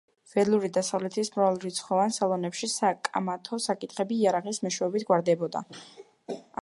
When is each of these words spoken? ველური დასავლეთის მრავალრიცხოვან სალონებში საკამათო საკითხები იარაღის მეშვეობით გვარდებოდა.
ველური 0.35 0.69
დასავლეთის 0.77 1.29
მრავალრიცხოვან 1.35 2.15
სალონებში 2.15 2.69
საკამათო 2.77 3.59
საკითხები 3.67 4.19
იარაღის 4.23 4.61
მეშვეობით 4.69 5.07
გვარდებოდა. 5.11 5.67